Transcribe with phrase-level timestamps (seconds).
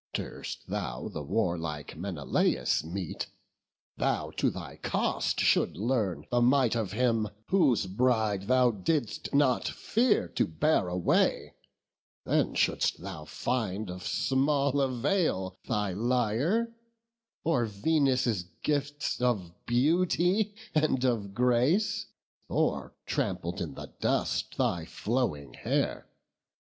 [0.15, 3.27] Durst thou the warlike Menelaus meet,
[3.97, 9.67] Thou to thy cost shouldst learn the might of him Whose bride thou didst not
[9.67, 11.53] fear to bear away:
[12.25, 16.73] Then shouldst thou find of small avail thy lyre,
[17.43, 22.07] Or Venus' gifts of beauty and of grace,
[22.49, 26.09] Or, trampled in the dust, thy flowing hair.